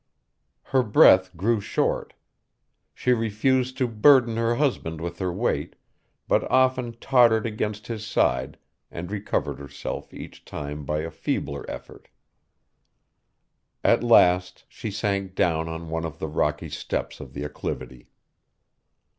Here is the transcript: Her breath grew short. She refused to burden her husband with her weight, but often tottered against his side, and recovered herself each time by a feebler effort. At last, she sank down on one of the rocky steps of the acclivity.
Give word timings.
Her 0.63 0.81
breath 0.81 1.37
grew 1.37 1.61
short. 1.61 2.15
She 2.95 3.13
refused 3.13 3.77
to 3.77 3.87
burden 3.87 4.35
her 4.35 4.55
husband 4.55 4.99
with 4.99 5.19
her 5.19 5.31
weight, 5.31 5.75
but 6.27 6.43
often 6.49 6.93
tottered 6.99 7.45
against 7.45 7.85
his 7.85 8.03
side, 8.03 8.57
and 8.89 9.11
recovered 9.11 9.59
herself 9.59 10.11
each 10.11 10.43
time 10.43 10.85
by 10.85 11.01
a 11.01 11.11
feebler 11.11 11.69
effort. 11.69 12.07
At 13.83 14.03
last, 14.03 14.63
she 14.67 14.89
sank 14.89 15.35
down 15.35 15.67
on 15.67 15.87
one 15.91 16.03
of 16.03 16.17
the 16.17 16.27
rocky 16.27 16.69
steps 16.69 17.19
of 17.19 17.33
the 17.35 17.43
acclivity. 17.45 18.07